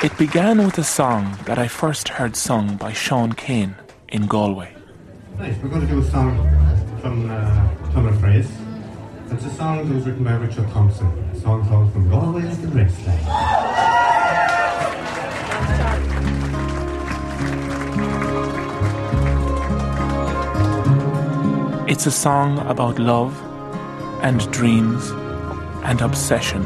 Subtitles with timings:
[0.00, 3.74] It began with a song that I first heard sung by Sean Keane
[4.08, 4.72] in Galway.
[5.36, 6.36] Right, we're going to do a song
[7.00, 8.48] from uh, Plumber Phrase.
[9.32, 11.08] It's a song that was written by Richard Thompson.
[11.08, 13.24] A song called From Galway to the Graceland.
[21.90, 23.36] It's a song about love
[24.22, 25.10] and dreams
[25.82, 26.62] and obsession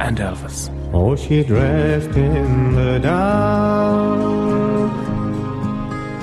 [0.00, 0.77] and Elvis.
[0.94, 4.28] Oh, she dressed in the dark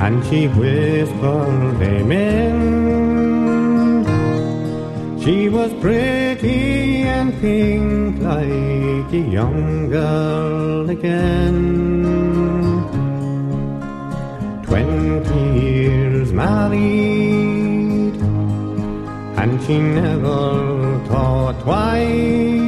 [0.01, 2.55] and she whispered amen.
[5.21, 11.57] She was pretty and pink like a young girl again.
[14.63, 18.15] Twenty years married
[19.41, 22.64] and she never thought twice.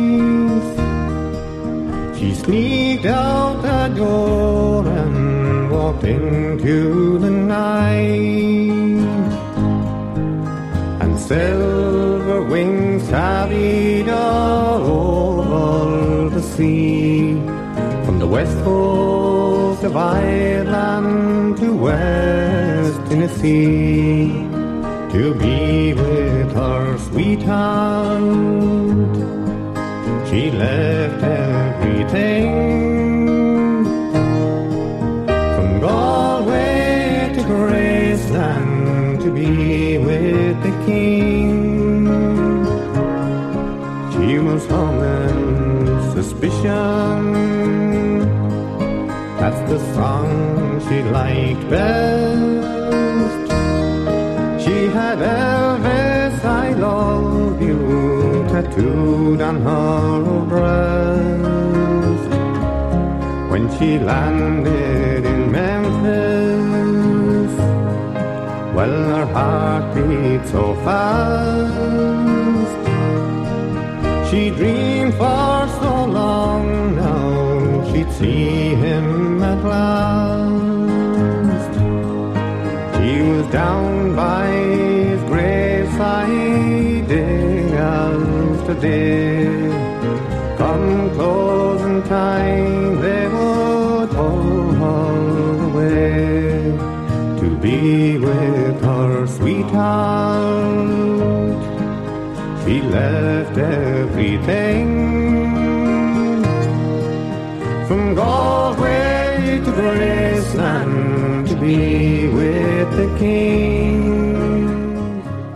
[2.48, 9.04] Sneaked out the door and walked into the night.
[11.02, 17.34] And silver wings carried all over the sea.
[18.06, 24.30] From the west coast of Ireland to West Tennessee.
[25.12, 28.24] To be with her sweetheart.
[30.30, 31.37] She left
[32.08, 33.84] everything
[35.56, 42.06] from Galway to Graceland to be with the king.
[44.14, 47.34] She was humming suspicion.
[49.40, 52.68] That's the song she liked best.
[54.64, 61.17] She had Elvis, I love you, tattooed on her breast.
[63.80, 67.54] She landed in Memphis,
[68.76, 72.76] well, her heart beat so fast.
[74.32, 81.74] She dreamed for so long now she'd see him at last.
[83.00, 89.46] He was down by his graveside day after day.
[90.58, 91.67] Come closing
[102.98, 104.88] left everything
[107.88, 113.98] from Galway to Graceland to be with the king.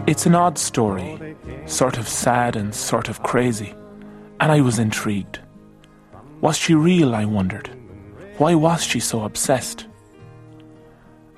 [0.06, 1.35] It's an odd story,
[1.66, 3.73] sort of sad and sort of crazy,
[4.40, 5.40] and I was intrigued.
[6.41, 7.69] Was she real, I wondered?
[8.38, 9.88] Why was she so obsessed?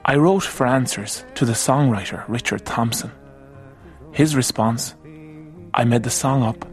[0.05, 3.11] I wrote for answers to the songwriter Richard Thompson.
[4.11, 4.95] His response
[5.75, 6.67] I made the song up,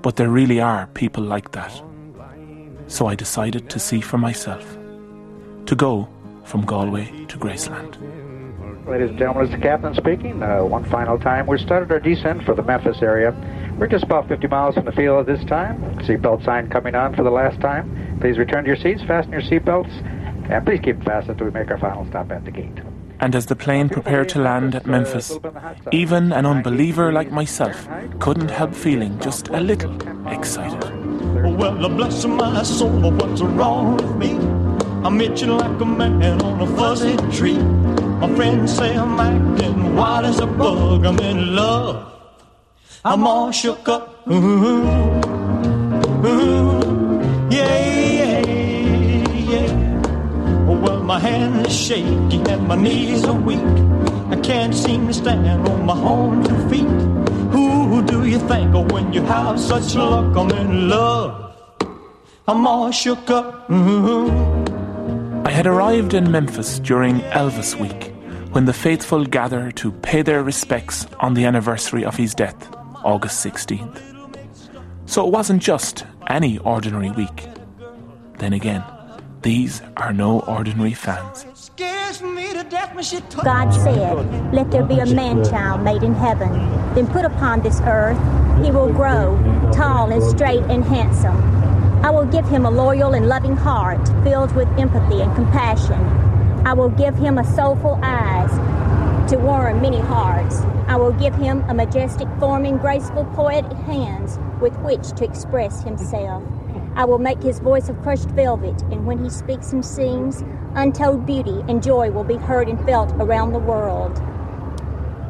[0.00, 1.82] but there really are people like that.
[2.86, 4.64] So I decided to see for myself.
[5.66, 6.08] To go
[6.44, 7.98] from Galway to Graceland.
[8.88, 10.42] Ladies and gentlemen, is the captain speaking.
[10.42, 11.46] Uh, one final time.
[11.46, 13.34] We've started our descent for the Memphis area.
[13.78, 15.82] We're just about 50 miles from the field at this time.
[16.06, 18.18] Seatbelt sign coming on for the last time.
[18.20, 19.92] Please return to your seats, fasten your seatbelts,
[20.50, 22.78] and please keep them fastened until we make our final stop at the gate.
[23.20, 25.38] And as the plane prepared to land at Memphis,
[25.92, 29.96] even an unbeliever like myself couldn't help feeling just a little
[30.28, 30.84] excited.
[31.58, 34.32] Well, bless my soul, what's wrong with me?
[35.04, 37.58] I'm itching like a man on a fuzzy tree.
[38.20, 41.04] My friends say I'm acting wild as a bug.
[41.06, 42.12] I'm in love.
[43.04, 44.26] I'm all shook up.
[44.28, 44.64] Ooh,
[46.26, 46.85] ooh,
[51.16, 53.76] my hands is shaky and my knees are weak.
[54.28, 56.92] I can't seem to stand on my own two feet.
[57.54, 60.36] Who do you think of when you have such luck?
[60.36, 61.56] I'm in love.
[62.46, 63.66] I'm all shook up.
[63.68, 65.46] Mm-hmm.
[65.46, 68.12] I had arrived in Memphis during Elvis Week,
[68.52, 72.60] when the faithful gather to pay their respects on the anniversary of his death,
[73.04, 74.02] August 16th.
[75.06, 77.48] So it wasn't just any ordinary week.
[78.38, 78.84] Then again,
[79.42, 81.46] these are no ordinary fans.
[81.54, 83.44] Scares me to death when she talks.
[83.44, 86.52] God said, Let there be a man child made in heaven,
[86.94, 88.18] then put upon this earth.
[88.64, 89.38] He will grow
[89.72, 91.36] tall and straight and handsome.
[92.04, 96.00] I will give him a loyal and loving heart filled with empathy and compassion.
[96.66, 98.50] I will give him a soulful eyes
[99.30, 100.60] to warm many hearts.
[100.88, 105.82] I will give him a majestic form and graceful poetic hands with which to express
[105.82, 106.42] himself.
[106.96, 110.42] I will make his voice of crushed velvet, and when he speaks and sings,
[110.74, 114.18] untold beauty and joy will be heard and felt around the world.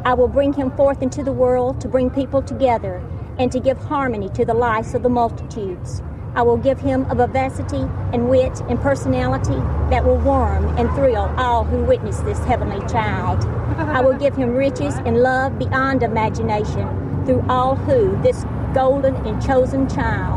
[0.05, 3.03] I will bring him forth into the world to bring people together
[3.41, 6.03] and to give harmony to the lives of the multitudes.
[6.37, 9.59] I will give him a vivacity and wit and personality
[9.91, 13.45] that will warm and thrill all who witness this heavenly child.
[13.77, 19.45] I will give him riches and love beyond imagination through all who this golden and
[19.45, 20.36] chosen child.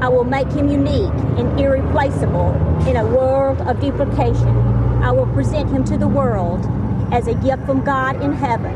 [0.00, 2.54] I will make him unique and irreplaceable
[2.86, 4.48] in a world of duplication.
[5.02, 6.64] I will present him to the world
[7.12, 8.72] as a gift from God in heaven,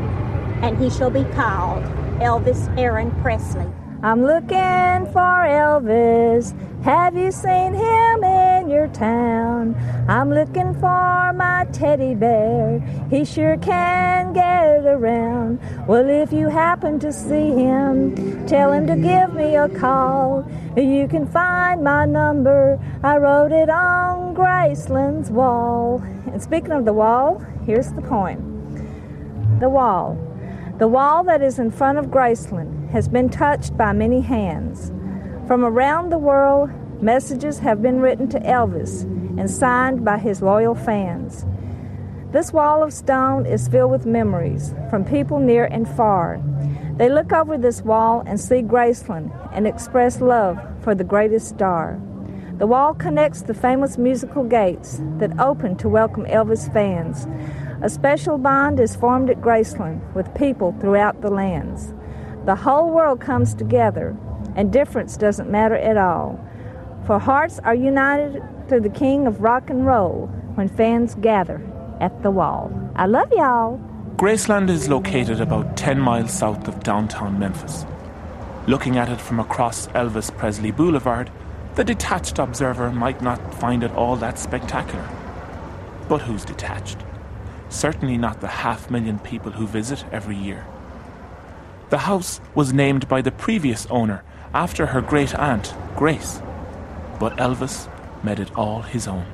[0.61, 1.83] and he shall be called
[2.19, 3.65] Elvis Aaron Presley.
[4.05, 6.53] I'm looking for Elvis.
[6.83, 9.73] Have you seen him in your town?
[10.07, 12.81] I'm looking for my teddy bear.
[13.09, 15.59] He sure can get around.
[15.87, 20.47] Well, if you happen to see him, tell him to give me a call.
[20.77, 22.79] You can find my number.
[23.01, 25.99] I wrote it on Graceland's wall.
[26.31, 28.39] And speaking of the wall, here's the point
[29.59, 30.24] the wall.
[30.77, 34.91] The wall that is in front of Graceland has been touched by many hands.
[35.47, 36.69] From around the world,
[37.01, 39.03] messages have been written to Elvis
[39.39, 41.45] and signed by his loyal fans.
[42.33, 46.41] This wall of stone is filled with memories from people near and far.
[46.97, 52.01] They look over this wall and see Graceland and express love for the greatest star.
[52.57, 57.27] The wall connects the famous musical gates that open to welcome Elvis fans.
[57.81, 61.93] A special bond is formed at Graceland with people throughout the lands.
[62.45, 64.15] The whole world comes together,
[64.55, 66.39] and difference doesn't matter at all.
[67.05, 71.61] For hearts are united through the King of Rock and Roll when fans gather
[71.99, 72.71] at the wall.
[72.95, 73.79] I love y'all.
[74.15, 77.85] Graceland is located about 10 miles south of downtown Memphis.
[78.67, 81.29] Looking at it from across Elvis Presley Boulevard,
[81.75, 85.07] the detached observer might not find it all that spectacular.
[86.07, 87.04] But who's detached?
[87.75, 90.65] Certainly not the half million people who visit every year.
[91.89, 94.23] The house was named by the previous owner
[94.53, 96.41] after her great aunt, Grace.
[97.19, 97.89] But Elvis
[98.23, 99.25] made it all his own.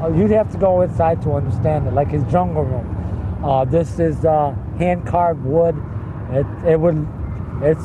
[0.00, 3.44] Uh, you'd have to go inside to understand it, like his jungle room.
[3.44, 5.74] Uh, this is uh, hand carved wood.
[6.30, 7.04] It, it would,
[7.62, 7.84] it's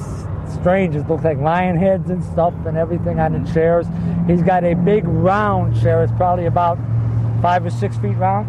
[0.53, 0.95] strange.
[0.95, 3.88] It looks like lion heads and stuff and everything on the chairs.
[4.27, 6.03] He's got a big round chair.
[6.03, 6.77] It's probably about
[7.41, 8.47] five or six feet round,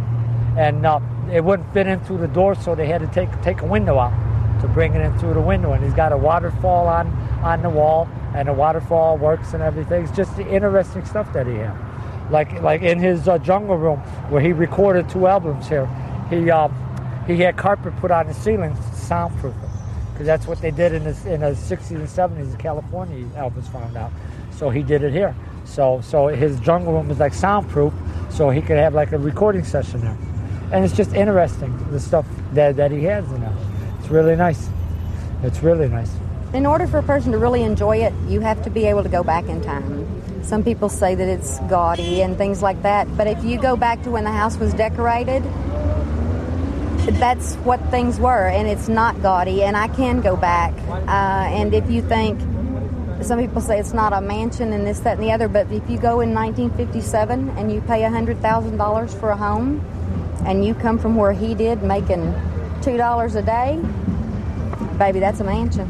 [0.58, 1.00] and uh,
[1.32, 3.98] it wouldn't fit in through the door, so they had to take take a window
[3.98, 4.12] out
[4.60, 5.72] to bring it in through the window.
[5.72, 7.08] And he's got a waterfall on
[7.42, 10.04] on the wall, and the waterfall works and everything.
[10.04, 11.76] It's just the interesting stuff that he had.
[12.30, 13.98] Like like in his uh, jungle room
[14.30, 15.86] where he recorded two albums here,
[16.30, 16.68] he uh,
[17.26, 19.54] he had carpet put on the ceiling to soundproof
[20.12, 23.24] because that's what they did in the in the 60s and 70s in California.
[23.36, 24.12] Elvis found out,
[24.50, 25.34] so he did it here.
[25.64, 27.92] So so his jungle room was like soundproof,
[28.30, 30.16] so he could have like a recording session there,
[30.72, 33.54] and it's just interesting the stuff that that he has You know,
[34.00, 34.68] It's really nice.
[35.42, 36.10] It's really nice.
[36.54, 39.08] In order for a person to really enjoy it, you have to be able to
[39.08, 40.06] go back in time.
[40.42, 44.02] Some people say that it's gaudy and things like that, but if you go back
[44.02, 45.42] to when the house was decorated,
[47.18, 50.72] that's what things were, and it's not gaudy, and I can go back.
[50.88, 52.40] Uh, and if you think,
[53.22, 55.88] some people say it's not a mansion and this, that, and the other, but if
[55.88, 59.80] you go in 1957 and you pay $100,000 for a home,
[60.44, 62.32] and you come from where he did, making
[62.80, 63.80] $2 a day,
[64.98, 65.88] baby, that's a mansion.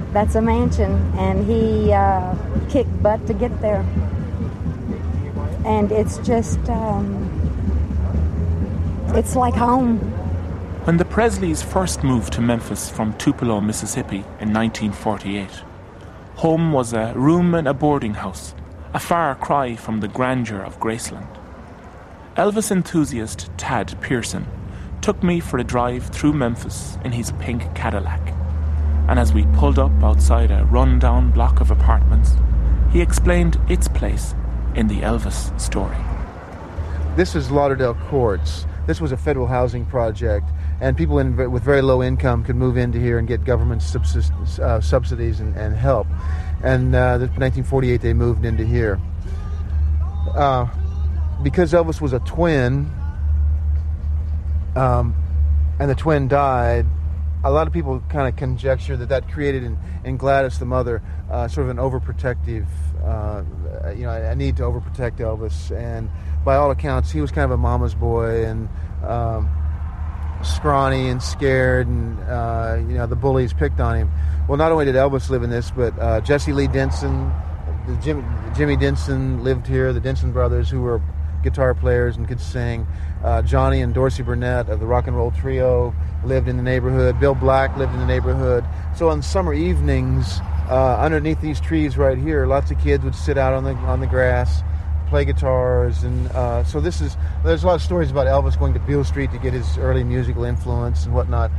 [0.12, 2.34] that's a mansion, and he uh,
[2.68, 3.84] kicked butt to get there.
[5.64, 7.28] And it's just, um,
[9.14, 9.98] it's like home.
[10.84, 15.50] When the Presleys first moved to Memphis from Tupelo, Mississippi in 1948,
[16.36, 18.54] home was a room in a boarding house,
[18.94, 21.37] a far cry from the grandeur of Graceland.
[22.38, 24.46] Elvis enthusiast Tad Pierson
[25.00, 28.32] took me for a drive through Memphis in his pink Cadillac.
[29.08, 32.36] And as we pulled up outside a run-down block of apartments,
[32.92, 34.36] he explained its place
[34.76, 35.96] in the Elvis story.
[37.16, 38.66] This is Lauderdale Courts.
[38.86, 40.48] This was a federal housing project,
[40.80, 44.32] and people in, with very low income could move into here and get government subsist,
[44.60, 46.06] uh, subsidies and, and, help.
[46.62, 49.00] And uh, 1948, they moved into here.
[50.36, 50.68] Uh,
[51.42, 52.90] because Elvis was a twin,
[54.76, 55.14] um,
[55.78, 56.86] and the twin died,
[57.44, 61.02] a lot of people kind of conjecture that that created in, in Gladys, the mother,
[61.30, 62.66] uh, sort of an overprotective,
[63.04, 65.70] uh, you know, a need to overprotect Elvis.
[65.76, 66.10] And
[66.44, 68.68] by all accounts, he was kind of a mama's boy and
[69.04, 69.48] um,
[70.42, 74.10] scrawny and scared, and uh, you know, the bullies picked on him.
[74.48, 77.32] Well, not only did Elvis live in this, but uh, Jesse Lee Denson,
[78.02, 78.24] Jim,
[78.56, 79.92] Jimmy Denson lived here.
[79.92, 81.00] The Denson brothers, who were
[81.42, 82.86] guitar players and could sing.
[83.22, 87.18] Uh, Johnny and Dorsey Burnette of the Rock and Roll Trio lived in the neighborhood.
[87.18, 88.64] Bill Black lived in the neighborhood.
[88.96, 93.38] So on summer evenings, uh, underneath these trees right here, lots of kids would sit
[93.38, 94.62] out on the on the grass,
[95.08, 97.16] play guitars, and uh, so this is.
[97.44, 100.04] There's a lot of stories about Elvis going to Beale Street to get his early
[100.04, 101.50] musical influence and whatnot.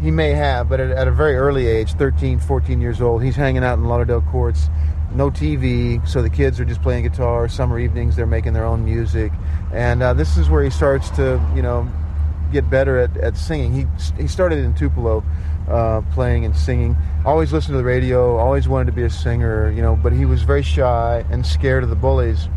[0.00, 3.36] He may have, but at, at a very early age, 13, 14 years old, he's
[3.36, 4.68] hanging out in Lauderdale Courts
[5.14, 7.48] no TV, so the kids are just playing guitar.
[7.48, 9.32] Summer evenings, they're making their own music,
[9.72, 11.88] and uh, this is where he starts to, you know,
[12.52, 13.72] get better at, at singing.
[13.72, 13.86] He
[14.20, 15.24] he started in Tupelo,
[15.68, 16.96] uh, playing and singing.
[17.24, 18.36] Always listened to the radio.
[18.36, 21.82] Always wanted to be a singer, you know, but he was very shy and scared
[21.82, 22.48] of the bullies.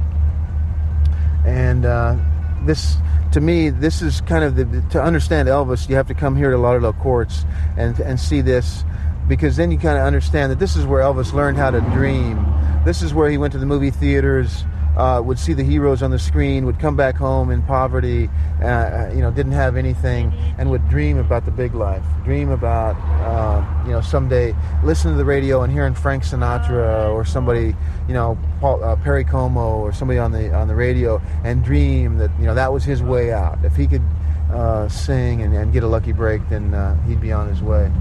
[1.46, 2.18] And uh,
[2.66, 2.98] this,
[3.32, 5.90] to me, this is kind of the to understand Elvis.
[5.90, 7.46] You have to come here to Lauderdale Courts
[7.78, 8.84] and and see this
[9.30, 12.46] because then you kind of understand that this is where Elvis learned how to dream.
[12.84, 14.66] This is where he went to the movie theaters,
[14.98, 18.28] uh, would see the heroes on the screen, would come back home in poverty,
[18.60, 22.04] uh, uh you know, didn't have anything, and would dream about the big life.
[22.26, 27.24] Dream about, uh, you know, someday listen to the radio and hearing Frank Sinatra or
[27.24, 27.76] somebody,
[28.08, 32.18] you know, Paul, uh, Perry Como or somebody on the on the radio, and dream
[32.18, 33.64] that you know that was his way out.
[33.64, 34.04] If he could
[34.52, 36.74] uh, sing and, and, get a lucky break, then
[37.08, 37.92] he'd be on his way.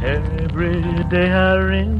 [0.00, 1.98] Every day I reminisce,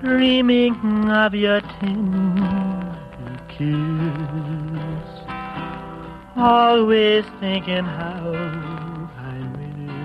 [0.00, 0.74] dreaming
[1.08, 2.98] of your tender
[3.48, 5.12] kiss.
[6.36, 8.32] Always thinking how
[9.16, 10.02] I miss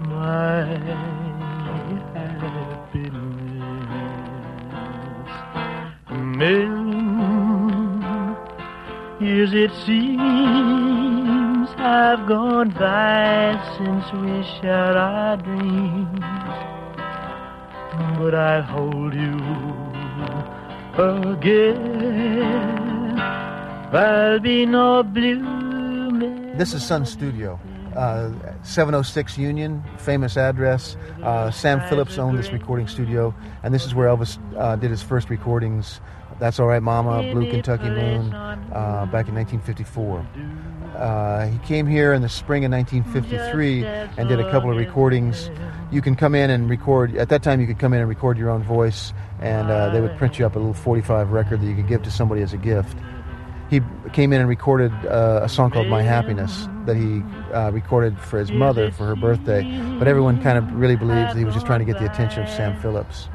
[0.00, 0.64] my
[2.14, 3.22] happiness.
[6.10, 6.81] Million
[9.22, 16.20] years it seems have gone by since we shared our dreams.
[18.18, 19.38] But I hold you
[21.32, 21.92] again.
[23.92, 26.52] There'll be no blue.
[26.56, 27.60] This is Sun Studio.
[27.96, 28.30] Uh,
[28.62, 30.96] 706 Union, famous address.
[31.22, 35.02] Uh, Sam Phillips owned this recording studio, and this is where Elvis uh, did his
[35.02, 36.00] first recordings.
[36.42, 40.26] That's All Right Mama, Blue Kentucky Moon, uh, back in 1954.
[40.96, 45.52] Uh, he came here in the spring of 1953 and did a couple of recordings.
[45.92, 47.16] You can come in and record.
[47.16, 50.00] At that time, you could come in and record your own voice, and uh, they
[50.00, 52.52] would print you up a little 45 record that you could give to somebody as
[52.52, 52.98] a gift.
[53.70, 53.80] He
[54.12, 57.22] came in and recorded uh, a song called "My Happiness" that he
[57.54, 59.62] uh, recorded for his mother for her birthday.
[59.96, 62.42] But everyone kind of really believes that he was just trying to get the attention
[62.42, 63.28] of Sam Phillips.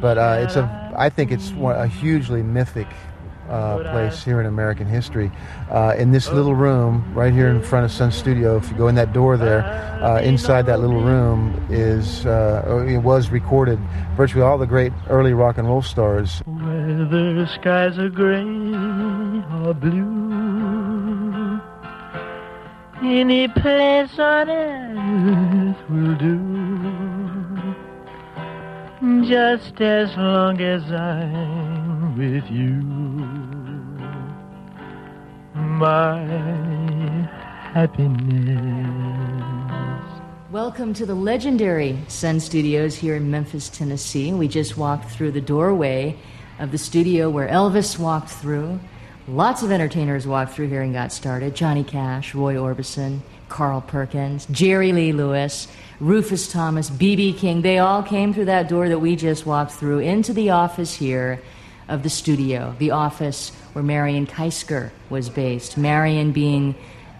[0.00, 2.88] But uh, it's a, I think it's a hugely mythic
[3.48, 5.30] uh, place here in American history.
[5.70, 8.88] Uh, in this little room, right here in front of Sun Studio, if you go
[8.88, 9.62] in that door there,
[10.02, 13.78] uh, inside that little room is uh, it was recorded
[14.16, 16.42] virtually all the great early rock and roll stars.
[16.46, 18.42] Whether the skies are gray
[19.64, 21.60] or blue,
[23.02, 26.55] any place on earth will do.
[29.06, 32.82] Just as long as I'm with you
[35.54, 36.18] my
[37.72, 38.50] happiness.
[40.50, 44.32] Welcome to the legendary Sun Studios here in Memphis, Tennessee.
[44.32, 46.18] We just walked through the doorway
[46.58, 48.80] of the studio where Elvis walked through.
[49.28, 51.54] Lots of entertainers walked through here and got started.
[51.54, 55.68] Johnny Cash, Roy Orbison, Carl Perkins, Jerry Lee Lewis,
[56.00, 57.32] Rufus Thomas, B.B.
[57.34, 57.62] King.
[57.62, 61.40] They all came through that door that we just walked through into the office here
[61.88, 65.76] of the studio, the office where Marion Keisker was based.
[65.76, 66.74] Marion being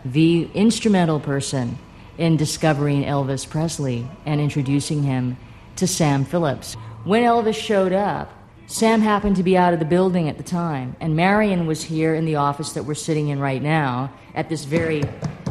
[0.04, 1.78] the instrumental person
[2.18, 5.37] in discovering Elvis Presley and introducing him
[5.76, 6.75] to Sam Phillips.
[7.04, 8.33] When Elvis showed up,
[8.66, 12.14] Sam happened to be out of the building at the time, and Marion was here
[12.14, 15.02] in the office that we're sitting in right now, at this very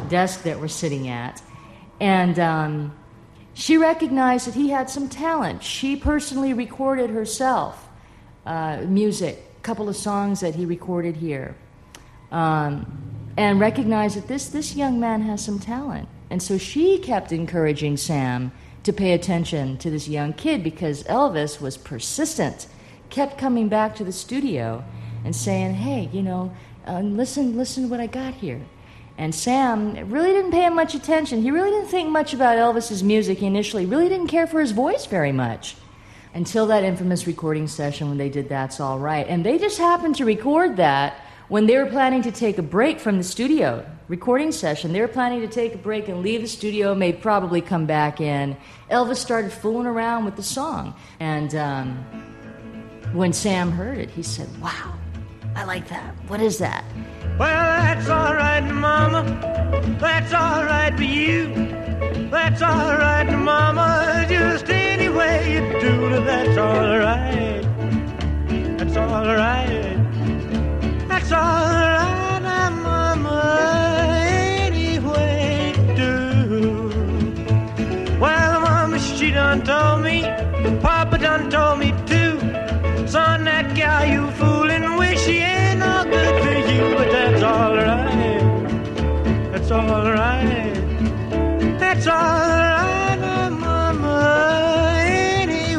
[0.10, 1.41] desk that we're sitting at.
[2.00, 2.95] And um,
[3.53, 5.63] she recognized that he had some talent.
[5.63, 7.88] She personally recorded herself
[8.45, 11.55] uh, music, a couple of songs that he recorded here,
[12.31, 12.86] um,
[13.38, 16.10] and recognized that this, this young man has some talent.
[16.29, 18.51] And so she kept encouraging Sam
[18.84, 22.67] to pay attention to this young kid because Elvis was persistent,
[23.15, 24.84] kept coming back to the studio
[25.24, 26.51] and saying, "Hey, you know,
[26.86, 28.62] uh, listen, listen to what I got here."
[29.17, 31.41] And Sam really didn't pay him much attention.
[31.41, 33.86] He really didn't think much about Elvis's music initially.
[33.86, 35.77] Really didn't care for his voice very much
[36.34, 40.15] until that infamous recording session when they did "That's All Right," and they just happened
[40.17, 41.13] to record that
[41.48, 44.91] when they were planning to take a break from the studio recording session.
[44.93, 48.19] They were planning to take a break and leave the studio, may probably come back
[48.19, 48.55] in.
[48.91, 50.93] Elvis started fooling around with the song.
[51.19, 52.35] And um,
[53.14, 54.94] when Sam heard it, he said, Wow,
[55.56, 56.14] I like that.
[56.28, 56.84] What is that?
[57.38, 59.24] Well, that's all right, Mama.
[60.00, 61.54] That's all right for you.
[62.30, 64.26] That's all right, Mama.
[64.30, 67.62] Just any way you do it, that's all right.
[68.78, 69.98] That's all right.
[71.08, 74.08] That's all right, Mama.
[74.10, 76.90] Any way do.
[78.20, 80.24] Well, Mama, she done told me.
[80.82, 81.94] Papa done told me.
[83.15, 89.51] That you she ain't no good for you, but that's all right.
[89.51, 90.74] That's all right.
[91.79, 94.98] That's all right, Mama.
[95.00, 95.75] Any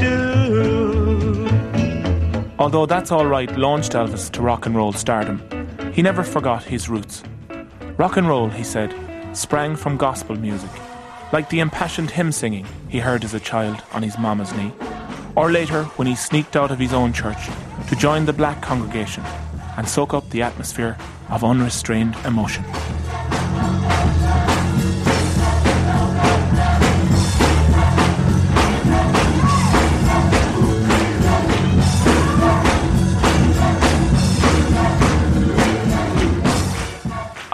[0.00, 1.48] do.
[2.58, 5.40] Although That's All Right launched Elvis to rock and roll stardom,
[5.92, 7.22] he never forgot his roots.
[7.96, 8.92] Rock and roll, he said,
[9.32, 10.70] sprang from gospel music,
[11.32, 14.72] like the impassioned hymn singing he heard as a child on his mama's knee,
[15.34, 17.48] or later when he sneaked out of his own church
[17.88, 19.24] to join the black congregation
[19.76, 20.96] and soak up the atmosphere
[21.30, 22.64] of unrestrained emotion.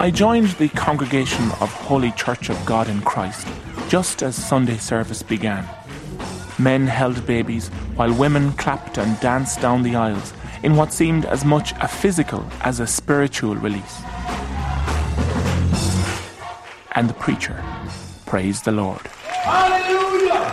[0.01, 3.47] I joined the congregation of Holy Church of God in Christ
[3.89, 5.67] just as Sunday service began.
[6.59, 11.45] Men held babies while women clapped and danced down the aisles in what seemed as
[11.45, 14.01] much a physical as a spiritual release.
[16.91, 17.63] And the preacher
[18.25, 19.07] praised the Lord.
[19.07, 20.51] Hallelujah!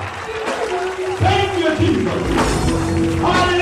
[1.18, 3.20] Thank you, Jesus.
[3.20, 3.55] Hallelujah!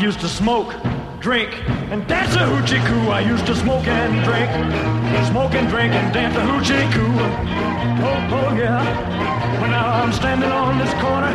[0.00, 0.74] Used to smoke,
[1.18, 1.50] drink,
[1.90, 3.10] and dance a hoochie coo.
[3.10, 4.48] I used to smoke and drink,
[5.26, 7.12] smoke and drink and dance a hoochie coo.
[8.06, 8.82] Oh, oh yeah.
[9.60, 11.32] Well, now I'm standing on this corner,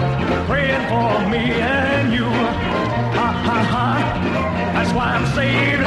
[0.48, 2.24] praying for me and you.
[2.24, 4.72] Ha ha ha.
[4.74, 5.84] That's why I'm saved.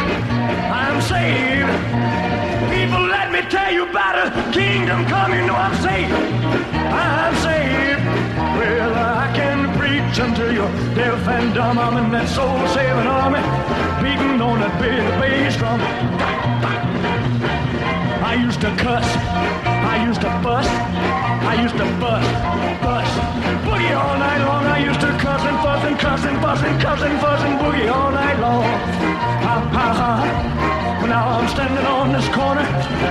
[0.83, 1.73] I'm saved.
[2.75, 5.47] People, let me tell you about a kingdom coming.
[5.47, 6.12] Know I'm saved.
[6.12, 7.56] I'm saved.
[10.07, 11.79] Preach until you're deaf and dumb.
[11.79, 13.42] I'm in that soul saving army,
[14.03, 15.81] beating on that big bass drum.
[18.23, 19.07] I used to cuss.
[19.66, 20.69] I used to fuss.
[21.51, 22.27] I used to fuss,
[22.83, 23.11] fuss.
[23.66, 24.64] Boogie all night long.
[24.66, 27.59] I used to cuss and fuss and cuss and fuss and cuss and fuss and
[27.59, 28.62] boogie all night long.
[29.42, 31.07] Ha ha ha.
[31.07, 32.66] Now I'm standing on this corner.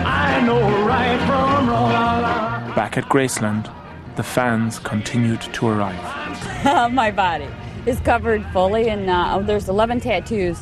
[0.06, 2.72] I know right from wrong.
[2.74, 3.70] Back at Graceland,
[4.16, 6.25] the fans continued to arrive.
[6.92, 7.48] my body
[7.86, 10.60] is covered fully, and uh, there's 11 tattoos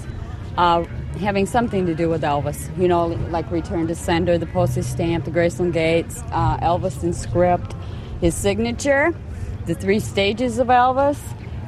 [0.57, 0.83] uh,
[1.21, 2.77] having something to do with Elvis.
[2.77, 7.13] You know, like Return to Sender, the postage stamp, the Graceland Gates, uh, Elvis in
[7.13, 7.73] script,
[8.19, 9.15] his signature,
[9.65, 11.17] the three stages of Elvis,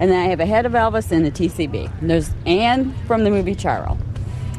[0.01, 2.01] and then I have a head of Elvis and the TCB.
[2.01, 3.99] And there's and from the movie Charles.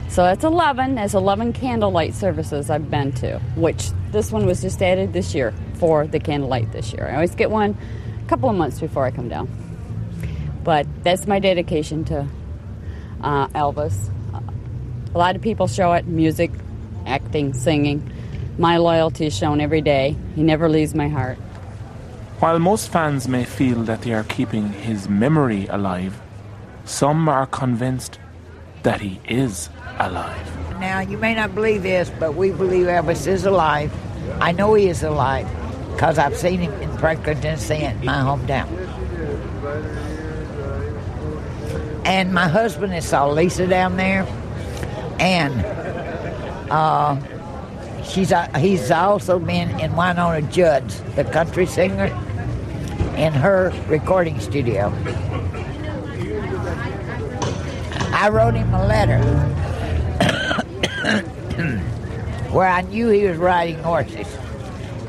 [0.08, 0.94] So that's 11.
[0.94, 5.52] That's 11 candlelight services I've been to, which this one was just added this year
[5.74, 7.08] for the candlelight this year.
[7.08, 7.76] I always get one
[8.24, 9.65] a couple of months before I come down.
[10.66, 12.26] But that's my dedication to
[13.22, 14.10] uh, Elvis.
[15.14, 16.50] A lot of people show it music,
[17.06, 18.02] acting, singing.
[18.58, 20.16] My loyalty is shown every day.
[20.34, 21.38] He never leaves my heart.
[22.40, 26.20] While most fans may feel that they are keeping his memory alive,
[26.84, 28.18] some are convinced
[28.82, 30.80] that he is alive.
[30.80, 33.94] Now, you may not believe this, but we believe Elvis is alive.
[34.40, 35.48] I know he is alive
[35.92, 38.66] because I've seen him in Franklin, Tennessee, in my hometown.
[42.06, 44.24] And my husband has saw Lisa down there,
[45.18, 45.52] and
[46.70, 47.16] uh,
[48.04, 52.04] she's uh, he's also been in Wynonna Judd, the country singer,
[53.16, 54.92] in her recording studio.
[58.12, 59.18] I wrote him a letter
[62.52, 64.28] where I knew he was riding horses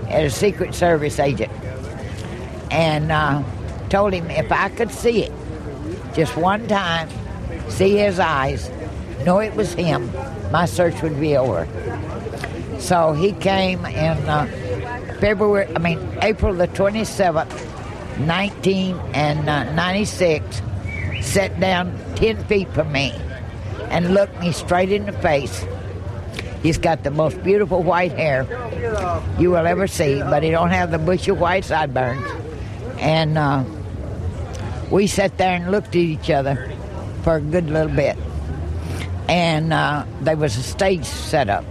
[0.10, 1.51] as a Secret Service agent,
[2.71, 3.43] and uh,
[3.89, 5.37] told him if I could see it
[6.17, 7.08] just one time,
[7.69, 8.69] see his eyes,
[9.23, 10.12] know it was him,
[10.51, 11.67] my search would be over.
[12.80, 14.47] So he came in uh,
[15.19, 17.51] February, I mean April the 27th,
[18.25, 20.62] 1996,
[21.21, 23.13] sat down 10 feet from me
[23.91, 25.63] and looked me straight in the face.
[26.63, 28.47] He's got the most beautiful white hair
[29.38, 32.25] you will ever see, but he don't have the bushy white sideburns.
[32.97, 33.63] And uh,
[34.91, 36.71] we sat there and looked at each other
[37.23, 38.17] for a good little bit.
[39.28, 41.65] And uh, there was a stage set up.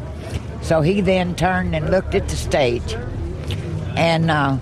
[0.62, 2.94] So he then turned and looked at the stage.
[3.96, 4.58] And uh,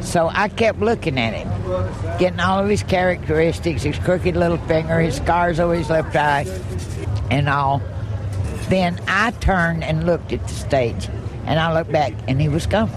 [0.00, 1.48] so I kept looking at him,
[2.18, 6.46] getting all of his characteristics his crooked little finger, his scars over his left eye,
[7.30, 7.82] and all.
[8.68, 11.08] Then I turned and looked at the stage,
[11.46, 12.90] and I looked back, and he was gone.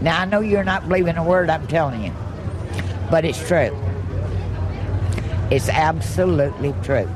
[0.00, 2.12] Now, I know you're not believing a word I'm telling you,
[3.10, 3.76] but it's true.
[5.50, 7.08] It's absolutely true.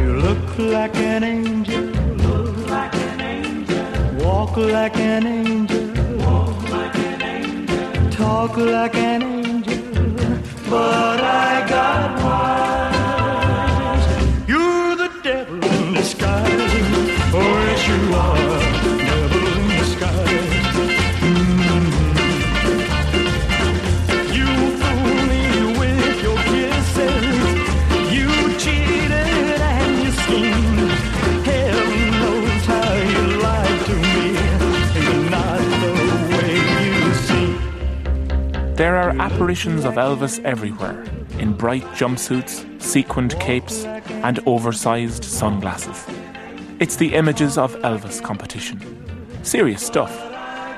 [0.00, 1.82] You look like an angel.
[1.82, 3.84] Look like an angel.
[4.24, 5.90] Walk like an angel.
[6.18, 8.10] Walk like an angel.
[8.10, 9.82] Talk like an angel.
[10.70, 14.06] But I got wise.
[14.48, 16.46] You're the devil in disguise.
[17.34, 18.45] Oh, yes, you are.
[38.76, 41.02] There are apparitions of Elvis everywhere,
[41.38, 46.04] in bright jumpsuits, sequined capes, and oversized sunglasses.
[46.78, 48.78] It's the images of Elvis competition.
[49.42, 50.14] Serious stuff,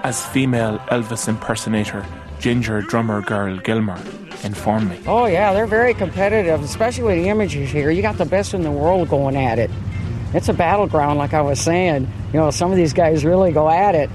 [0.05, 2.07] as female Elvis impersonator
[2.39, 4.01] Ginger Drummer Girl Gilmer
[4.45, 5.01] informed me.
[5.09, 7.91] Oh, yeah, they're very competitive, especially with the images here.
[7.91, 9.73] You got the best in the world going at it.
[10.35, 12.07] It's a battleground, like I was saying.
[12.33, 14.09] You know, some of these guys really go at it.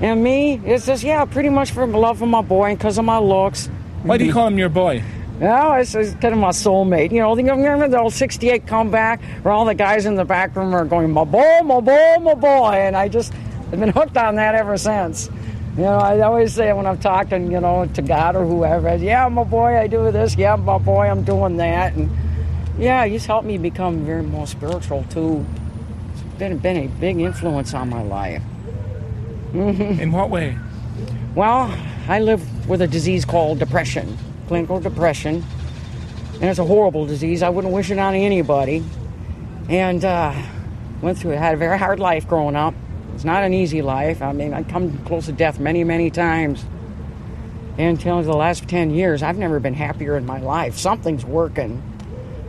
[0.00, 3.04] And me, it's just, yeah, pretty much for love of my boy and because of
[3.04, 3.66] my looks.
[4.04, 5.02] Why do you call him your boy?
[5.40, 7.10] No, it's, it's kind of my soulmate.
[7.12, 10.54] You know, the- remember the old 68 comeback where all the guys in the back
[10.56, 12.72] room are going, my boy, my boy, my boy.
[12.74, 15.28] And I just have been hooked on that ever since.
[15.76, 19.28] You know, I always say when I'm talking, you know, to God or whoever, yeah,
[19.28, 20.36] my boy, I do this.
[20.36, 21.94] Yeah, my boy, I'm doing that.
[21.94, 22.10] And
[22.78, 25.46] yeah, he's helped me become very more spiritual too.
[26.12, 28.42] It's been, been a big influence on my life.
[29.54, 30.58] In what way?
[31.34, 31.74] Well,
[32.06, 35.42] I live with a disease called depression, clinical depression,
[36.34, 37.42] and it's a horrible disease.
[37.42, 38.84] I wouldn't wish it on anybody.
[39.68, 40.34] And uh,
[41.02, 41.38] went through it.
[41.38, 42.74] Had a very hard life growing up.
[43.14, 44.22] It's not an easy life.
[44.22, 46.64] I mean, I come close to death many, many times.
[47.76, 50.76] And until the last ten years, I've never been happier in my life.
[50.76, 51.82] Something's working.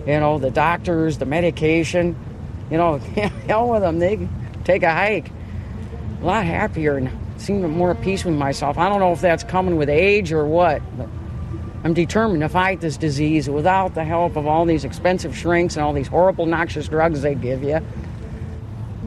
[0.05, 2.15] You know, the doctors, the medication.
[2.69, 2.97] You know,
[3.47, 3.99] hell with them.
[3.99, 4.27] They
[4.63, 5.31] take a hike.
[6.21, 8.77] A lot happier and seem more at peace with myself.
[8.77, 11.07] I don't know if that's coming with age or what, but
[11.83, 15.83] I'm determined to fight this disease without the help of all these expensive shrinks and
[15.83, 17.79] all these horrible, noxious drugs they give you.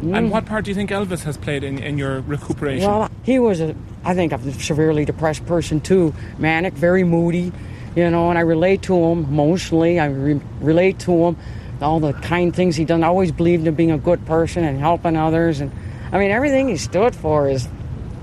[0.02, 2.88] And what part do you think Elvis has played in, in your recuperation?
[2.88, 6.12] Well, he was a I think a severely depressed person too.
[6.38, 7.52] Manic, very moody,
[7.94, 10.00] you know, and I relate to him emotionally.
[10.00, 11.36] I re- relate to him,
[11.80, 13.04] all the kind things he done.
[13.04, 15.60] I always believed in being a good person and helping others.
[15.60, 15.70] And
[16.12, 17.66] I mean, everything he stood for is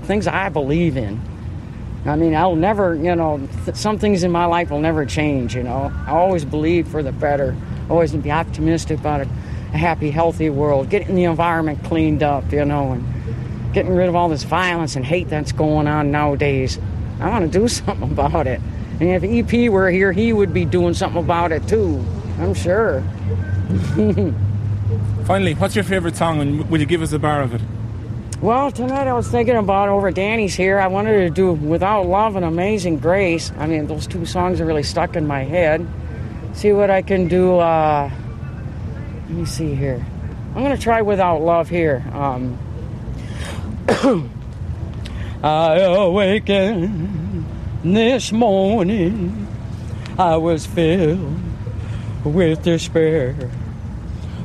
[0.04, 1.20] things I believe in.
[2.06, 5.56] I mean, I'll never, you know, th- some things in my life will never change,
[5.56, 5.92] you know.
[6.06, 7.54] I always believe for the better,
[7.90, 12.64] always be optimistic about a, a happy, healthy world, getting the environment cleaned up, you
[12.64, 16.78] know, and getting rid of all this violence and hate that's going on nowadays.
[17.18, 18.60] I want to do something about it.
[19.00, 22.04] And if EP were here, he would be doing something about it too,
[22.38, 23.02] I'm sure.
[25.24, 27.60] Finally, what's your favourite song and will you give us a bar of it?
[28.40, 30.78] Well, tonight I was thinking about over Danny's here.
[30.80, 33.52] I wanted to do Without Love and Amazing Grace.
[33.58, 35.86] I mean, those two songs are really stuck in my head.
[36.54, 37.58] See what I can do.
[37.58, 38.10] Uh,
[39.28, 40.02] let me see here.
[40.54, 42.02] I'm going to try Without Love here.
[42.14, 42.58] Um,
[45.42, 47.44] I awakened
[47.84, 49.48] this morning.
[50.18, 51.38] I was filled
[52.24, 53.50] with despair.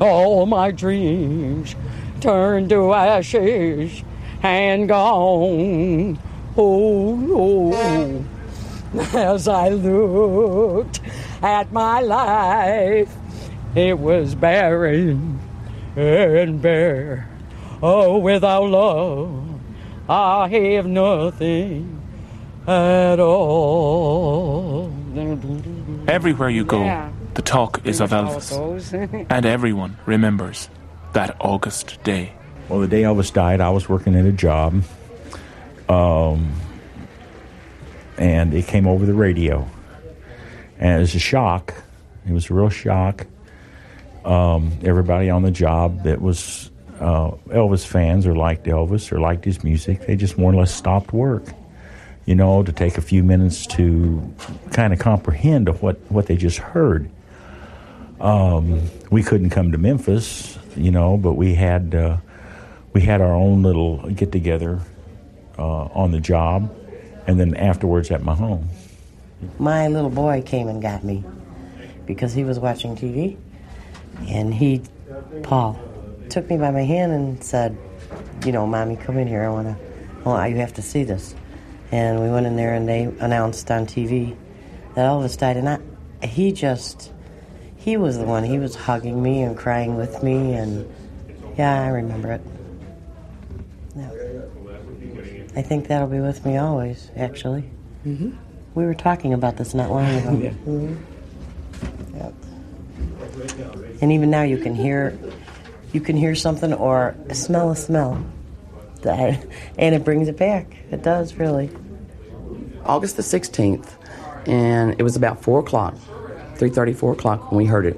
[0.01, 1.77] All my dreams
[2.21, 4.04] turned to ashes
[4.43, 6.19] and gone.
[6.58, 8.25] Oh no.
[9.13, 11.01] As I looked
[11.41, 13.13] at my life,
[13.75, 15.39] it was barren
[15.95, 17.28] and bare.
[17.84, 19.60] Oh, without love,
[20.10, 22.01] I have nothing
[22.67, 24.91] at all.
[26.08, 27.10] Everywhere you go, Yeah.
[27.34, 29.25] the talk is of Elvis.
[29.30, 30.69] And everyone remembers
[31.15, 32.34] that August day.
[32.69, 34.84] Well, the day Elvis died, I was working at a job,
[35.89, 36.54] um,
[38.17, 39.67] and it came over the radio,
[40.78, 41.73] and it was a shock.
[42.28, 43.28] It was a real shock.
[44.25, 49.45] Um, everybody on the job that was uh, Elvis fans or liked Elvis or liked
[49.45, 51.43] his music, they just more or less stopped work.
[52.25, 54.34] You know, to take a few minutes to
[54.71, 57.10] kind of comprehend what, what they just heard.
[58.19, 62.18] Um, we couldn't come to Memphis, you know, but we had uh,
[62.94, 64.80] we had our own little get together
[65.58, 66.76] uh, on the job,
[67.28, 68.70] and then afterwards at my home.
[69.60, 71.24] My little boy came and got me
[72.06, 73.38] because he was watching TV,
[74.28, 74.82] and he,
[75.44, 75.80] Paul,
[76.30, 77.78] took me by my hand and said,
[78.46, 79.44] "You know, mommy, come in here.
[79.44, 79.78] I want to.
[80.24, 81.36] Well, you have to see this."
[81.92, 84.36] And we went in there, and they announced on TV
[84.96, 85.80] that Elvis died, and I,
[86.26, 87.12] he just,
[87.86, 88.43] he was the one.
[88.43, 90.91] He was hugging me and crying with me, and
[91.56, 92.41] yeah, I remember it.
[93.95, 94.10] Yeah.
[95.56, 97.12] I think that'll be with me always.
[97.15, 97.63] Actually.
[98.04, 98.32] Mm-hmm.
[98.74, 100.32] We were talking about this not long ago.
[100.32, 100.50] Yeah.
[100.65, 100.98] Mhm.
[102.15, 102.34] Yep.
[104.02, 105.17] And even now, you can hear,
[105.93, 108.17] you can hear something or smell a smell,
[109.04, 109.45] that,
[109.78, 110.76] and it brings it back.
[110.89, 111.69] It does really.
[112.84, 113.91] August the 16th,
[114.48, 115.95] and it was about 4 o'clock,
[116.56, 117.94] 3.30, 4 o'clock when we heard it.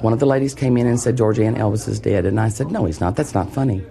[0.00, 2.26] One of the ladies came in and said, Georgianne Elvis is dead.
[2.26, 3.16] And I said, no, he's not.
[3.16, 3.82] That's not funny.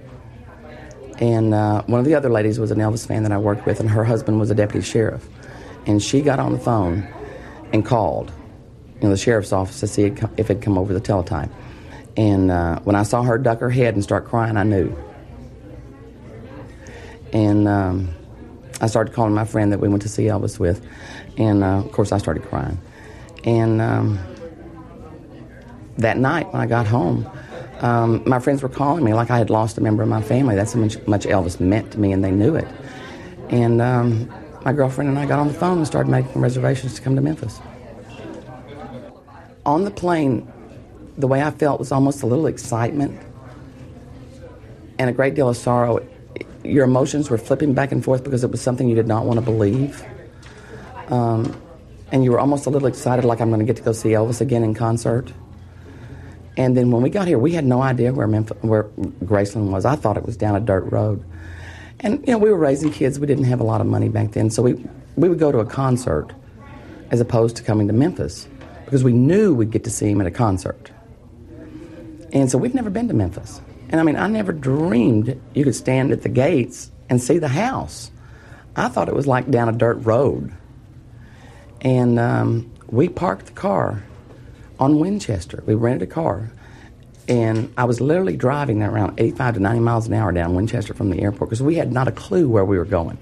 [1.20, 3.80] And uh, one of the other ladies was an Elvis fan that I worked with,
[3.80, 5.28] and her husband was a deputy sheriff.
[5.86, 7.08] And she got on the phone
[7.74, 8.32] and called,
[8.96, 11.50] you know, the sheriff's office to see if it had come over the teletype.
[12.16, 14.96] And uh, when I saw her duck her head and start crying, I knew.
[17.32, 18.10] And um,
[18.82, 20.86] I started calling my friend that we went to see Elvis with,
[21.38, 22.80] and uh, of course I started crying.
[23.44, 24.20] And um,
[25.98, 27.30] that night when I got home,
[27.80, 30.56] um, my friends were calling me like I had lost a member of my family.
[30.56, 32.68] That's how much, much Elvis meant to me, and they knew it.
[33.50, 34.30] And um,
[34.66, 37.22] my girlfriend and I got on the phone and started making reservations to come to
[37.22, 37.60] Memphis.
[39.66, 40.52] On the plane,
[41.18, 43.20] the way I felt was almost a little excitement
[44.98, 46.06] and a great deal of sorrow.
[46.64, 49.40] Your emotions were flipping back and forth because it was something you did not want
[49.40, 50.04] to believe.
[51.08, 51.60] Um,
[52.12, 54.10] and you were almost a little excited, like I'm going to get to go see
[54.10, 55.32] Elvis again in concert.
[56.58, 58.84] And then when we got here, we had no idea where Memphis, where
[59.24, 59.86] Graceland was.
[59.86, 61.24] I thought it was down a dirt road.
[62.02, 63.20] And you know, we were raising kids.
[63.20, 64.74] We didn't have a lot of money back then, so we
[65.16, 66.34] we would go to a concert
[67.12, 68.48] as opposed to coming to Memphis
[68.86, 70.92] because we knew we'd get to see him at a concert.
[72.32, 73.62] And so we've never been to Memphis.
[73.90, 77.48] And I mean, I never dreamed you could stand at the gates and see the
[77.48, 78.12] house.
[78.76, 80.54] I thought it was like down a dirt road.
[81.82, 84.04] And um, we parked the car
[84.80, 85.64] on Winchester.
[85.66, 86.52] We rented a car.
[87.28, 91.12] And I was literally driving around 85 to 90 miles an hour down Winchester from
[91.12, 93.20] the airport because we had not a clue where we were going.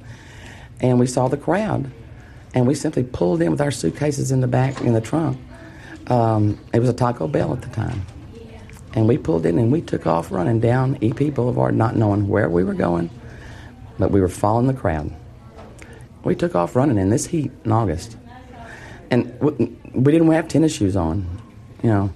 [0.79, 1.91] And we saw the crowd.
[2.53, 5.37] And we simply pulled in with our suitcases in the back, in the trunk.
[6.07, 8.05] Um, it was a Taco Bell at the time.
[8.93, 12.49] And we pulled in and we took off running down EP Boulevard, not knowing where
[12.49, 13.09] we were going,
[13.99, 15.13] but we were following the crowd.
[16.23, 18.17] We took off running in this heat in August.
[19.09, 21.25] And we didn't have tennis shoes on,
[21.83, 22.13] you know.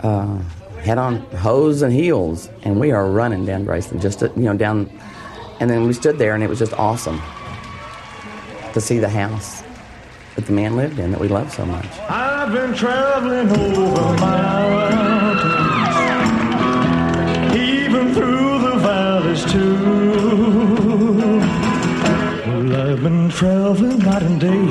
[0.00, 0.38] Uh,
[0.80, 4.56] had on hose and heels, and we are running down Graceland, just, to, you know,
[4.56, 4.88] down.
[5.60, 7.20] And then we stood there, and it was just awesome
[8.72, 9.62] to see the house
[10.36, 11.86] that the man lived in that we loved so much.
[12.08, 15.96] I've been traveling over mountains,
[17.54, 19.76] even through the valleys too.
[22.46, 24.64] Well, I've been traveling night and day,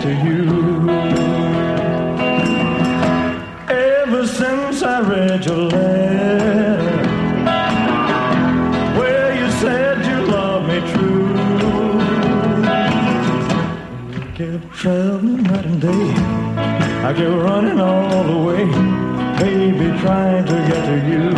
[0.00, 0.88] to you.
[3.68, 6.80] Ever since I read your letter,
[8.98, 11.36] where you said you love me true,
[14.34, 16.14] kept traveling night and day.
[17.04, 18.64] I kept running all the way,
[19.38, 21.30] baby, trying to get to you.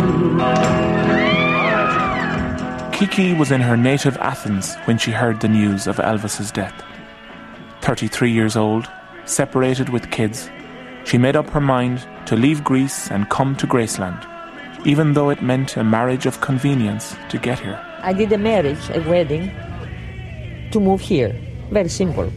[2.93, 6.92] Kiki was in her native Athens when she heard the news of Elvis's death.
[7.93, 8.89] 33 years old,
[9.25, 10.49] separated with kids,
[11.05, 14.19] she made up her mind to leave Greece and come to Graceland,
[14.83, 17.79] even though it meant a marriage of convenience to get here.
[18.01, 19.51] I did a marriage, a wedding,
[20.71, 21.39] to move here.
[21.69, 22.33] Very simple.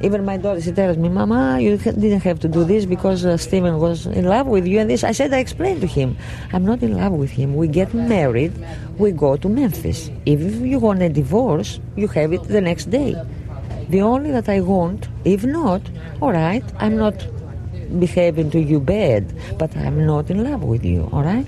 [0.00, 3.36] Even my daughter, she tells me, Mama, you didn't have to do this because uh,
[3.36, 5.04] Stephen was in love with you and this.
[5.04, 6.16] I said, I explained to him,
[6.54, 7.54] I'm not in love with him.
[7.54, 8.54] We get married,
[8.96, 10.10] we go to Memphis.
[10.24, 13.14] If you want a divorce, you have it the next day.
[13.90, 15.82] The only that I want, if not,
[16.20, 17.26] all right, I'm not
[17.98, 21.46] behaving to you bad, but I'm not in love with you, all right?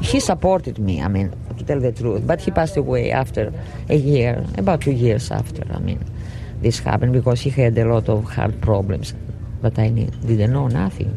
[0.00, 3.52] He supported me, I mean, to tell the truth, but he passed away after
[3.88, 6.02] a year, about two years after, I mean
[6.60, 9.14] this happened because he had a lot of heart problems,
[9.62, 11.10] but I didn't know nothing.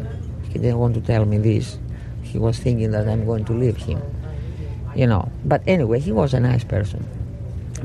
[0.50, 1.78] He didn't want to tell me this.
[2.22, 4.02] He was thinking that I'm going to leave him,
[4.96, 5.30] you know.
[5.44, 7.06] But anyway, he was a nice person,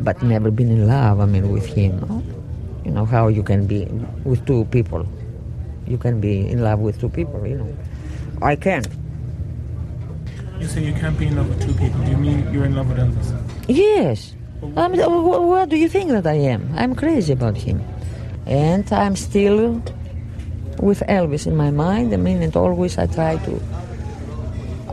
[0.04, 1.20] but never been in love.
[1.20, 2.00] I mean, with him.
[2.08, 2.22] No?
[2.84, 3.84] You know how you can be
[4.24, 5.06] with two people.
[5.86, 7.46] You can be in love with two people.
[7.46, 7.76] You know,
[8.40, 8.84] I can.
[10.58, 12.00] You say you can't be in love with two people.
[12.04, 13.30] Do you mean you're in love with Elvis?
[13.68, 14.34] Yes.
[14.76, 16.68] I mean, uh, what do you think that I am?
[16.76, 17.84] I'm crazy about him.
[18.46, 19.82] And I'm still
[20.80, 22.12] with Elvis in my mind.
[22.12, 23.60] I mean, and always I try to.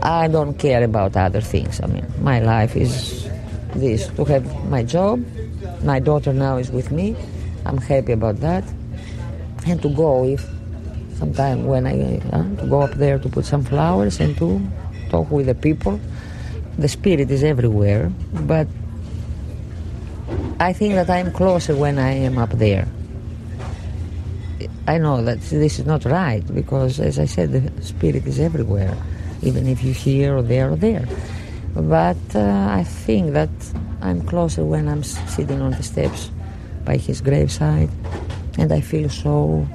[0.02, 1.80] I don't care about other things.
[1.80, 3.25] I mean, my life is
[3.76, 5.24] this to have my job.
[5.82, 7.16] My daughter now is with me.
[7.64, 8.64] I'm happy about that.
[9.66, 10.46] And to go if
[11.18, 14.60] sometime when I uh, to go up there to put some flowers and to
[15.08, 16.00] talk with the people.
[16.78, 18.12] The spirit is everywhere,
[18.44, 18.68] but
[20.60, 22.86] I think that I'm closer when I am up there.
[24.86, 28.96] I know that this is not right because, as I said, the spirit is everywhere,
[29.42, 31.06] even if you here or there or there.
[31.76, 33.50] But uh, I think that
[34.00, 36.30] I'm closer when I'm sitting on the steps
[36.84, 37.90] by his graveside,
[38.58, 39.68] and I feel so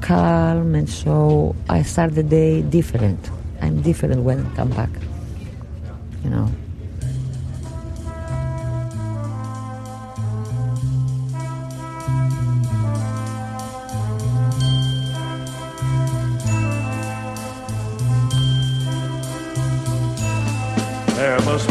[0.00, 3.30] calm and so I start the day different.
[3.60, 4.90] I'm different when I come back,
[6.22, 6.50] you know.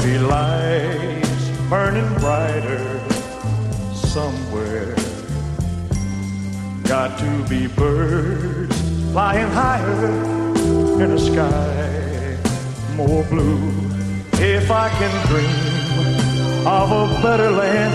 [0.03, 2.99] Be lights burning brighter
[3.93, 4.95] somewhere.
[6.83, 8.77] Got to be birds
[9.13, 10.05] flying higher
[11.01, 12.37] in a sky
[12.97, 13.71] more blue.
[14.33, 17.93] If I can dream of a better land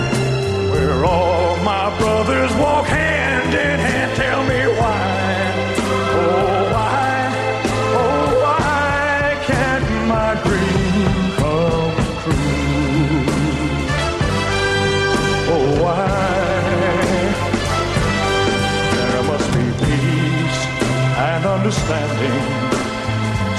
[0.71, 4.98] where all my brothers walk hand in hand, tell me why.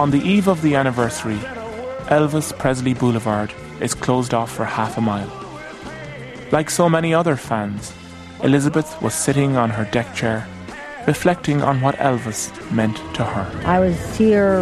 [0.00, 1.36] On the eve of the anniversary,
[2.08, 5.30] Elvis Presley Boulevard is closed off for half a mile.
[6.50, 7.92] Like so many other fans,
[8.42, 10.48] Elizabeth was sitting on her deck chair,
[11.06, 13.46] reflecting on what Elvis meant to her.
[13.66, 14.60] I was here,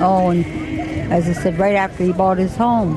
[0.00, 2.96] oh, and as I said, right after he bought his home.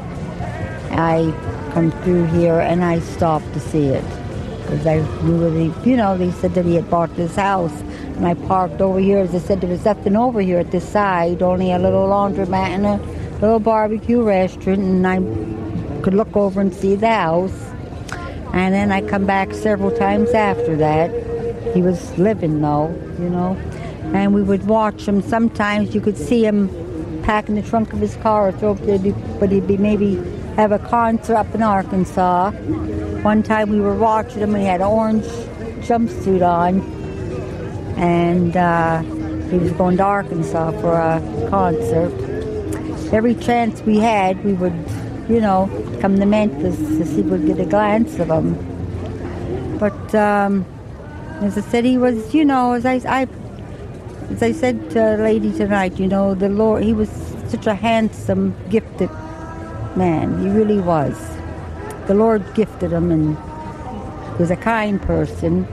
[0.91, 1.33] I
[1.73, 4.05] come through here and I stopped to see it.
[4.61, 7.83] Because I knew that he, you know, they said that he had bought this house.
[8.15, 9.19] And I parked over here.
[9.19, 12.67] As I said, there was nothing over here at this side, only a little laundromat
[12.67, 12.97] and a
[13.41, 14.79] little barbecue restaurant.
[14.79, 15.17] And I
[16.01, 17.51] could look over and see the house.
[18.53, 21.11] And then I come back several times after that.
[21.73, 22.87] He was living though,
[23.19, 23.57] you know.
[24.13, 25.21] And we would watch him.
[25.21, 26.69] Sometimes you could see him
[27.23, 28.99] pack in the trunk of his car or throw up there,
[29.39, 30.15] but he'd be maybe
[30.55, 32.51] have a concert up in Arkansas.
[32.51, 35.25] One time we were watching him and he had an orange
[35.81, 36.94] jumpsuit on.
[37.97, 39.01] And uh,
[39.49, 42.11] he was going to Arkansas for a concert.
[43.13, 44.73] Every chance we had, we would,
[45.29, 45.69] you know,
[46.01, 49.77] come to Memphis to see if we'd get a glance of him.
[49.77, 50.65] But um,
[51.41, 53.27] as I said, he was, you know, as I, I,
[54.31, 57.09] as I said to a lady tonight, you know, the Lord, he was
[57.47, 59.09] such a handsome, gifted
[59.95, 60.39] man.
[60.41, 61.15] He really was.
[62.07, 63.37] The Lord gifted him and
[64.35, 65.67] he was a kind person.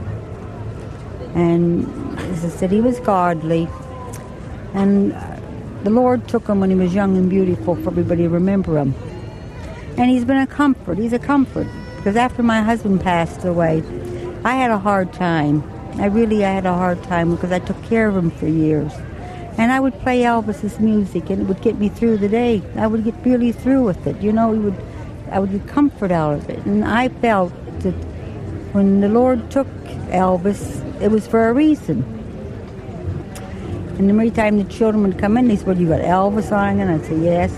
[1.35, 3.67] And I said, he was godly.
[4.73, 5.39] And uh,
[5.83, 8.95] the Lord took him when he was young and beautiful for everybody to remember him.
[9.97, 10.97] And he's been a comfort.
[10.97, 11.67] He's a comfort.
[11.97, 13.83] Because after my husband passed away,
[14.45, 15.63] I had a hard time.
[15.95, 18.91] I really I had a hard time because I took care of him for years.
[19.57, 22.61] And I would play Elvis's music and it would get me through the day.
[22.75, 24.19] I would get really through with it.
[24.21, 24.75] You know, he would
[25.31, 26.65] I would get comfort out of it.
[26.65, 27.93] And I felt that
[28.73, 29.67] when the Lord took
[30.09, 32.03] Elvis, it was for a reason.
[33.97, 36.79] And every time the children would come in, they said, Well, you got Elvis on?
[36.79, 37.51] And I'd say, Yes.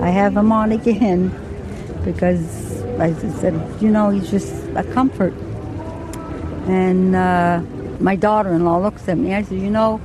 [0.00, 1.28] I have him on again
[2.04, 5.34] because I said, you know, he's just a comfort.
[6.66, 7.62] And uh,
[7.98, 9.34] my daughter-in-law looks at me.
[9.34, 9.98] I said, you know,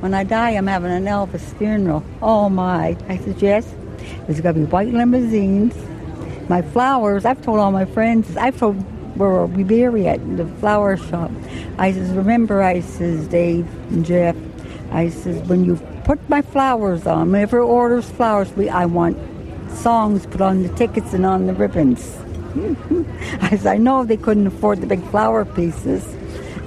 [0.00, 2.04] when I die, I'm having an Elvis funeral.
[2.20, 2.96] Oh my!
[3.08, 3.74] I said, yes.
[4.26, 5.74] There's gonna be white limousines.
[6.48, 7.24] My flowers.
[7.24, 8.36] I've told all my friends.
[8.36, 8.76] I've told
[9.16, 11.30] where we bury at the flower shop.
[11.78, 14.36] I says, remember, I says, Dave and Jeff.
[14.94, 19.18] I says, when you put my flowers on, whoever orders flowers, we I want
[19.70, 22.16] songs put on the tickets and on the ribbons.
[23.42, 26.04] I said, I know they couldn't afford the big flower pieces.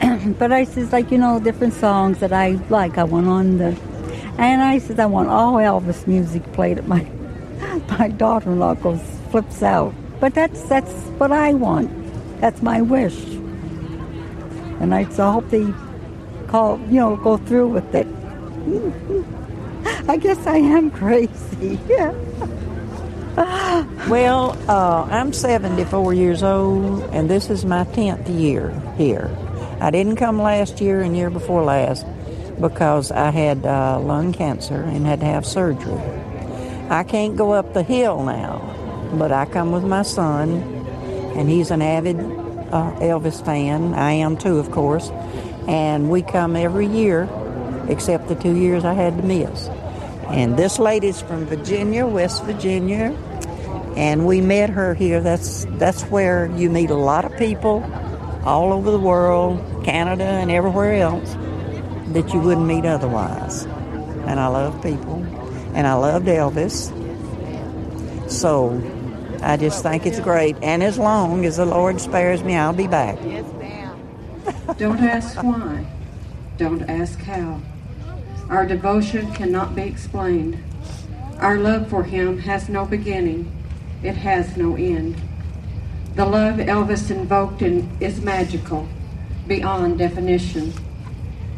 [0.38, 3.78] but I says, like, you know, different songs that I like, I want on the.
[4.38, 7.08] And I says I want all Elvis music played at my.
[7.98, 9.02] My daughter in law goes,
[9.32, 9.94] flips out.
[10.20, 11.90] But that's that's what I want.
[12.42, 13.18] That's my wish.
[14.80, 15.74] And I, so I hope they
[16.48, 18.08] call, you know, go through with it.
[20.08, 21.80] I guess I am crazy.
[21.88, 22.12] Yeah.
[24.10, 29.36] well, uh, I'm 74 years old, and this is my 10th year here.
[29.80, 32.06] I didn't come last year and year before last
[32.60, 36.02] because I had uh, lung cancer and had to have surgery.
[36.90, 40.62] I can't go up the hill now, but I come with my son,
[41.36, 43.94] and he's an avid uh, Elvis fan.
[43.94, 45.10] I am too, of course.
[45.68, 47.30] And we come every year,
[47.90, 49.68] except the two years I had to miss.
[50.30, 53.16] And this lady's from Virginia, West Virginia,
[53.96, 55.22] and we met her here.
[55.22, 57.84] That's that's where you meet a lot of people
[58.44, 61.36] all over the world, Canada and everywhere else
[62.14, 63.64] that you wouldn't meet otherwise.
[64.26, 65.16] And I love people,
[65.74, 66.92] and I loved Elvis.
[68.30, 68.82] So
[69.42, 70.58] I just think it's great.
[70.62, 73.18] And as long as the Lord spares me, I'll be back.
[73.24, 73.98] Yes, ma'am.
[74.78, 75.86] Don't ask why.
[76.58, 77.62] Don't ask how.
[78.50, 80.64] Our devotion cannot be explained.
[81.40, 83.52] Our love for him has no beginning.
[84.04, 85.22] It has no end.
[86.16, 88.88] The love Elvis invoked in, is magical,
[89.48, 90.74] beyond definition.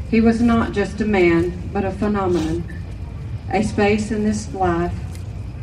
[0.10, 2.64] He was not just a man, but a phenomenon.
[3.54, 4.94] A space in this life,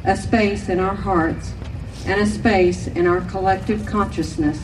[0.05, 1.53] a space in our hearts,
[2.07, 4.61] and a space in our collective consciousness.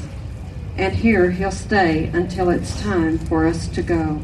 [0.76, 4.22] And here he'll stay until it's time for us to go.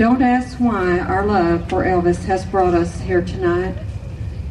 [0.00, 3.76] Don't ask why our love for Elvis has brought us here tonight.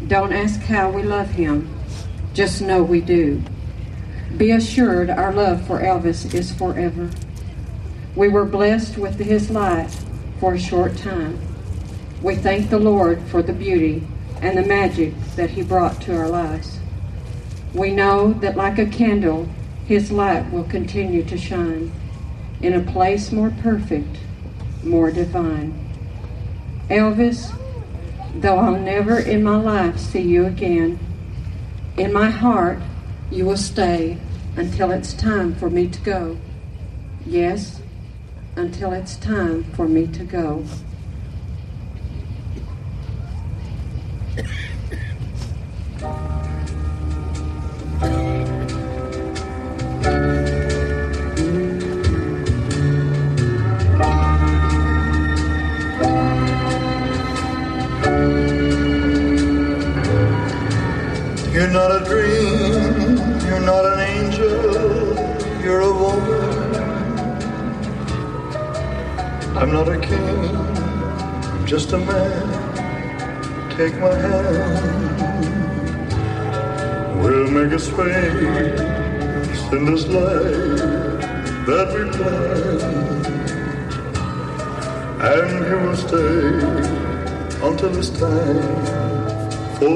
[0.07, 1.75] Don't ask how we love him.
[2.35, 3.41] Just know we do.
[4.37, 7.09] Be assured our love for Elvis is forever.
[8.15, 10.05] We were blessed with his life
[10.39, 11.39] for a short time.
[12.21, 14.07] We thank the Lord for the beauty
[14.43, 16.77] and the magic that he brought to our lives.
[17.73, 19.49] We know that like a candle,
[19.87, 21.91] his light will continue to shine
[22.61, 24.17] in a place more perfect
[24.83, 25.73] more divine.
[26.89, 27.55] Elvis,
[28.35, 30.99] though I'll never in my life see you again,
[31.97, 32.79] in my heart
[33.31, 34.17] you will stay
[34.55, 36.37] until it's time for me to go.
[37.25, 37.81] Yes,
[38.55, 40.65] until it's time for me to go.
[61.69, 63.15] You're not a dream,
[63.45, 65.13] you're not an angel,
[65.61, 66.65] you're a woman.
[69.55, 73.69] I'm not a king, I'm just a man.
[73.77, 75.21] Take my hand.
[77.21, 81.19] We'll make a space in this life
[81.67, 82.81] that we plan.
[85.21, 86.63] And you will stay
[87.63, 88.98] until it's time
[89.79, 89.93] go.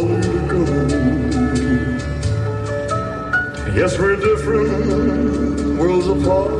[3.75, 6.51] Yes, we're different, worlds apart.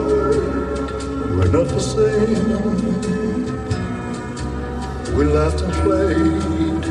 [1.36, 3.14] We're not the same.
[5.16, 6.84] We laughed and played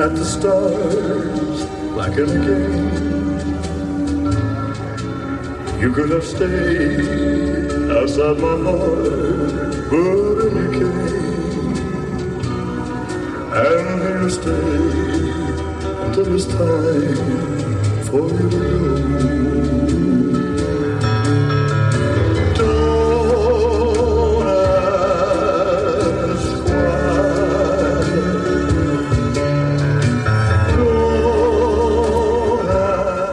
[0.00, 1.64] at the stars
[1.96, 3.04] like in a game.
[5.80, 11.14] You could have stayed outside my heart, but you came.
[13.56, 15.03] And you stayed
[16.14, 19.04] time for you to go.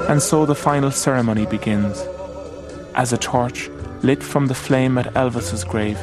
[0.10, 2.04] And so the final ceremony begins,
[2.96, 3.70] as a torch,
[4.02, 6.00] lit from the flame at Elvis's grave,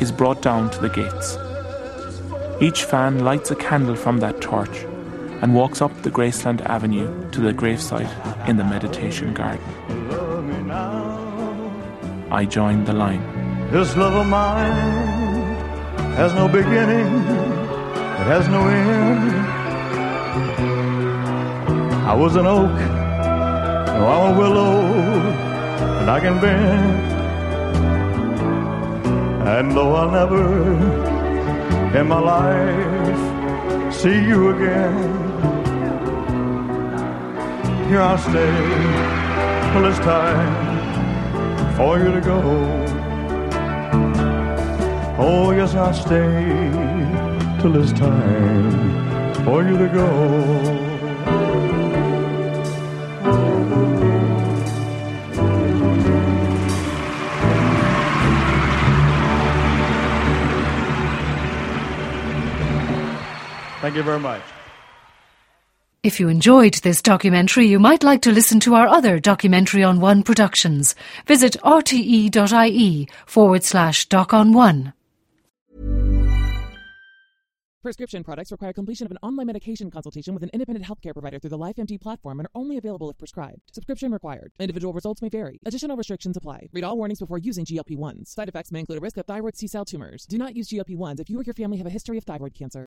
[0.00, 1.38] is brought down to the gates.
[2.60, 4.84] Each fan lights a candle from that torch
[5.42, 8.10] and walks up the Graceland Avenue to the gravesite
[8.48, 9.62] in the meditation garden.
[12.30, 13.22] I join the line.
[13.70, 15.56] This love of mine
[16.16, 17.06] has no beginning,
[18.20, 19.30] it has no end.
[22.06, 24.80] I was an oak, I'm a willow,
[26.00, 27.10] and I can bend.
[29.48, 30.44] And though I'll never
[31.98, 35.19] in my life see you again,
[37.90, 38.32] here I'll stay
[39.72, 42.40] till it's time for you to go.
[45.18, 46.70] Oh, yes, I'll stay
[47.60, 50.06] till it's time for you to go.
[63.80, 64.59] Thank you very much.
[66.02, 70.00] If you enjoyed this documentary, you might like to listen to our other documentary on
[70.00, 70.94] one productions.
[71.26, 74.94] Visit rte.ie forward slash doc on one.
[77.82, 81.50] Prescription products require completion of an online medication consultation with an independent healthcare provider through
[81.50, 83.60] the LifeMD platform and are only available if prescribed.
[83.72, 84.52] Subscription required.
[84.58, 85.60] Individual results may vary.
[85.66, 86.68] Additional restrictions apply.
[86.72, 88.28] Read all warnings before using GLP-1s.
[88.28, 90.24] Side effects may include a risk of thyroid C-cell tumors.
[90.24, 92.86] Do not use GLP-1s if you or your family have a history of thyroid cancer.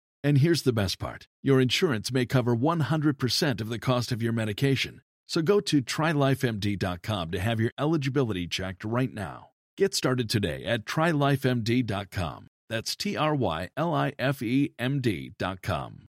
[0.23, 4.33] And here's the best part your insurance may cover 100% of the cost of your
[4.33, 5.01] medication.
[5.27, 9.49] So go to trylifemd.com to have your eligibility checked right now.
[9.77, 12.47] Get started today at trylifemd.com.
[12.69, 16.07] That's T R Y L I F E M D.com.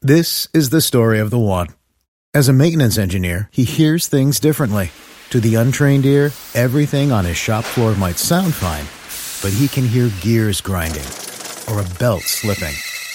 [0.00, 1.68] This is the story of the one.
[2.34, 4.90] As a maintenance engineer, he hears things differently.
[5.30, 8.86] To the untrained ear, everything on his shop floor might sound fine,
[9.42, 11.06] but he can hear gears grinding
[11.68, 12.74] or a belt slipping.